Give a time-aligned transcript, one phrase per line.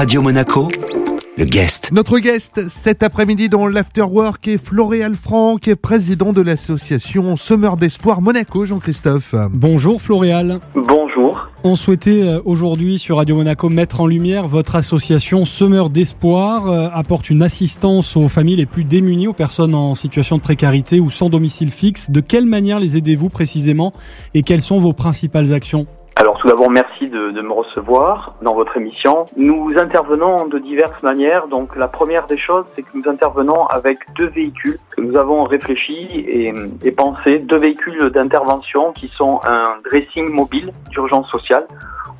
[0.00, 0.66] Radio Monaco,
[1.36, 1.90] le guest.
[1.92, 8.64] Notre guest cet après-midi dans l'Afterwork est Floréal Franck, président de l'association Semeur d'Espoir Monaco,
[8.64, 9.34] Jean-Christophe.
[9.50, 10.60] Bonjour Floréal.
[10.74, 11.46] Bonjour.
[11.64, 16.88] On souhaitait euh, aujourd'hui sur Radio Monaco mettre en lumière votre association Semeur d'Espoir euh,
[16.94, 21.10] apporte une assistance aux familles les plus démunies, aux personnes en situation de précarité ou
[21.10, 22.10] sans domicile fixe.
[22.10, 23.92] De quelle manière les aidez-vous précisément
[24.32, 25.86] et quelles sont vos principales actions?
[26.16, 29.24] Alors tout d'abord, merci de, de me recevoir dans votre émission.
[29.36, 31.48] Nous intervenons de diverses manières.
[31.48, 35.44] Donc la première des choses, c'est que nous intervenons avec deux véhicules que nous avons
[35.44, 36.52] réfléchi et,
[36.84, 41.66] et pensé, deux véhicules d'intervention qui sont un dressing mobile d'urgence sociale.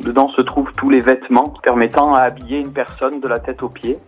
[0.00, 3.68] Dedans se trouvent tous les vêtements permettant à habiller une personne de la tête aux
[3.68, 3.98] pieds.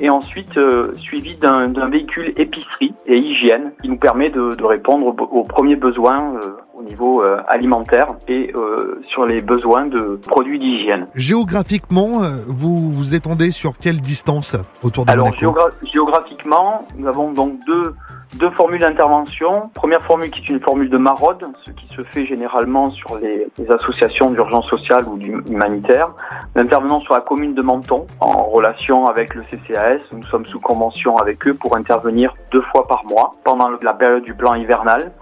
[0.00, 5.06] Et ensuite, euh, suivi d'un véhicule épicerie et hygiène qui nous permet de, de répondre
[5.06, 10.58] aux, premiers besoins euh, au niveau euh, alimentaire et euh, sur les besoins de produits
[10.60, 11.06] d'hygiène.
[11.16, 15.40] Géographiquement, euh, vous vous étendez sur quelle distance autour de Alors Monaco?
[15.44, 17.94] géogra- géographiquement, nous avons donc deux,
[18.34, 19.70] deux formules d'intervention.
[19.74, 23.48] Première formule qui est une formule de maraude, ce qui se fait généralement sur les,
[23.70, 26.14] associations d'urgence sociale ou humanitaire.
[26.54, 30.02] Nous intervenons sur la commune de Menton en relation avec le CCAS.
[30.12, 34.22] Nous sommes sous convention avec eux pour intervenir deux fois par mois pendant la période
[34.22, 35.12] du plan hivernal.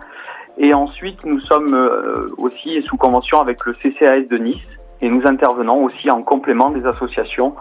[0.58, 4.56] Et ensuite, nous sommes euh, aussi sous convention avec le CCAS de Nice
[5.00, 7.54] et nous intervenons aussi en complément des associations.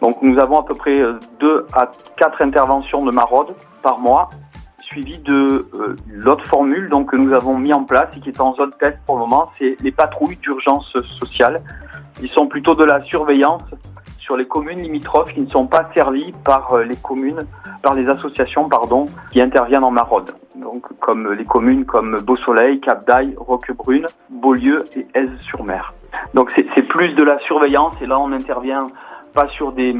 [0.00, 4.30] Donc nous avons à peu près euh, deux à quatre interventions de maraude par mois,
[4.88, 8.40] suivies de euh, l'autre formule donc que nous avons mis en place et qui est
[8.40, 11.62] en zone test pour le moment, c'est les patrouilles d'urgence sociale.
[12.22, 13.62] Ils sont plutôt de la surveillance
[14.18, 17.46] sur les communes limitrophes qui ne sont pas servies par euh, les communes,
[17.82, 20.32] par les associations pardon, qui interviennent en maraude.
[20.56, 25.94] Donc comme les communes comme Beau-Soleil, Cap d'Aille, Roquebrune, Beaulieu et Aise-sur-Mer.
[26.34, 28.86] Donc c'est plus de la surveillance et là on intervient
[29.34, 29.94] pas sur des,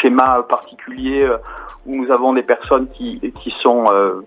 [0.00, 1.38] schémas particuliers euh,
[1.86, 4.22] nous avons des personnes qui, qui sont euh,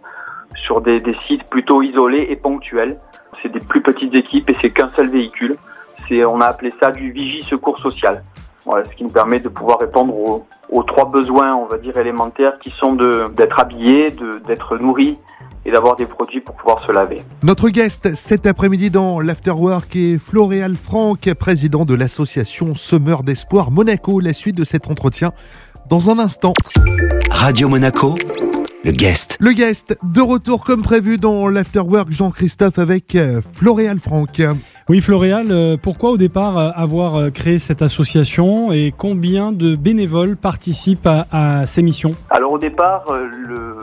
[0.55, 2.97] sur des, sites plutôt isolés et ponctuels.
[3.41, 5.55] C'est des plus petites équipes et c'est qu'un seul véhicule.
[6.11, 8.23] On a appelé ça du vigie secours social.
[8.65, 10.13] Ce qui nous permet de pouvoir répondre
[10.69, 12.95] aux, trois besoins, on va dire élémentaires, qui sont
[13.29, 15.17] d'être habillés, de d'être nourris
[15.65, 17.21] et d'avoir des produits pour pouvoir se laver.
[17.43, 24.19] Notre guest cet après-midi dans l'Afterwork est Floréal Franck, président de l'association Semeur d'Espoir Monaco.
[24.19, 25.31] La suite de cet entretien
[25.89, 26.53] dans un instant.
[27.39, 28.15] Radio Monaco,
[28.83, 29.37] le guest.
[29.39, 34.41] Le guest de retour comme prévu dans l'Afterwork Jean-Christophe avec euh, Floréal Franck.
[34.89, 39.75] Oui Floréal, euh, pourquoi au départ euh, avoir euh, créé cette association et combien de
[39.75, 42.13] bénévoles participent à, à ces missions?
[42.31, 43.77] Alors au départ, euh, le-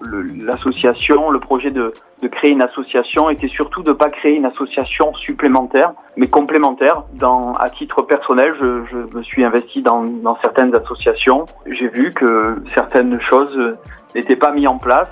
[0.00, 1.92] le- l'association, le, projet de,
[2.22, 7.04] de créer une association était surtout de ne pas créer une association supplémentaire, mais complémentaire.
[7.14, 11.46] Dans, à titre personnel, je, je me suis investi dans, dans certaines associations.
[11.66, 13.56] J'ai vu que certaines choses
[14.16, 15.08] n'étaient pas mises en place.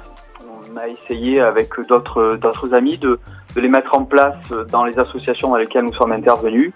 [0.72, 3.18] On a essayé avec d'autres amis de,
[3.54, 4.36] de les mettre en place
[4.70, 6.72] dans les associations dans lesquelles nous sommes intervenus.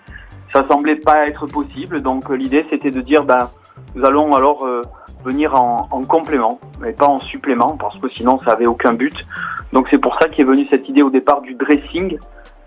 [0.52, 3.48] Ça semblait pas être possible, donc euh, l'idée c'était de dire ben
[3.96, 4.82] nous allons alors euh,
[5.24, 9.24] venir en, en complément, mais pas en supplément, parce que sinon ça avait aucun but.
[9.72, 12.18] Donc c'est pour ça qu'est venue cette idée au départ du dressing,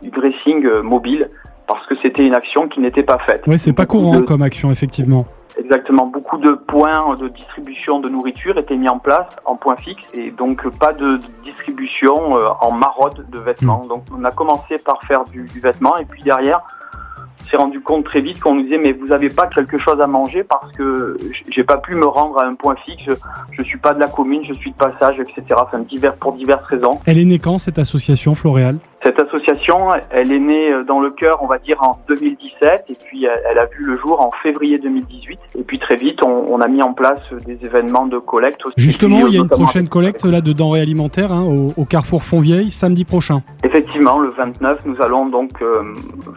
[0.01, 1.29] du dressing euh, mobile,
[1.65, 3.43] parce que c'était une action qui n'était pas faite.
[3.47, 5.25] Oui, c'est pas courant de- comme action effectivement.
[5.59, 10.05] Exactement, beaucoup de points de distribution de nourriture étaient mis en place en point fixe
[10.13, 13.85] et donc pas de distribution euh, en maraude de vêtements.
[13.87, 16.61] Donc on a commencé par faire du, du vêtement et puis derrière
[17.41, 19.99] on s'est rendu compte très vite qu'on nous disait mais vous avez pas quelque chose
[19.99, 21.17] à manger parce que
[21.49, 23.13] j'ai pas pu me rendre à un point fixe, je,
[23.51, 25.43] je suis pas de la commune, je suis de passage, etc.
[25.55, 26.99] Enfin, divers, pour diverses raisons.
[27.05, 31.11] Elle est née quand cette association Floréal Cette association, elle est née euh, dans le
[31.11, 34.79] cœur, on va dire, en 2017, et puis elle, a vu le jour en février
[34.79, 35.39] 2018.
[35.57, 38.65] Et puis très vite, on, on a mis en place des événements de collecte.
[38.65, 38.73] aussi.
[38.75, 41.85] Justement, puis, il y a une prochaine collecte là de denrées alimentaires hein, au, au
[41.85, 43.43] Carrefour Fontvieille samedi prochain.
[43.63, 45.83] Effectivement, le 29, nous allons donc euh,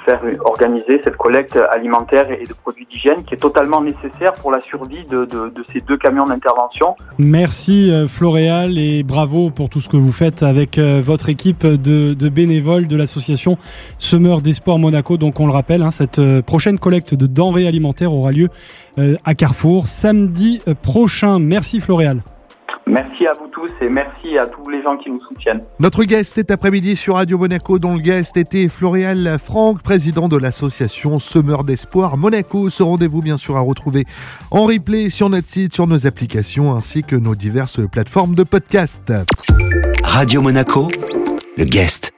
[0.04, 4.60] faire organiser cette collecte alimentaire et de produits d'hygiène qui est totalement nécessaire pour la
[4.60, 6.94] survie de, de, de ces deux camions d'intervention.
[7.18, 11.66] Merci euh, Floréal et bravo pour tout ce que vous faites avec euh, votre équipe
[11.66, 13.58] de, de bénévoles de l'association
[13.98, 15.16] Semeur d'Espoir Monaco.
[15.16, 18.48] Donc on le rappelle, hein, cette euh, prochaine collecte de denrées alimentaires aura lieu
[18.98, 21.38] euh, à Carrefour samedi euh, prochain.
[21.38, 22.22] Merci Floréal.
[22.86, 25.62] Merci à vous tous et merci à tous les gens qui nous soutiennent.
[25.78, 30.36] Notre guest cet après-midi sur Radio Monaco, dont le guest était Floréal Franck, président de
[30.36, 32.68] l'association Semeur d'Espoir Monaco.
[32.68, 34.04] Ce rendez-vous, bien sûr, à retrouver
[34.50, 39.12] en replay sur notre site, sur nos applications, ainsi que nos diverses plateformes de podcast.
[40.02, 40.88] Radio Monaco,
[41.56, 42.12] le guest.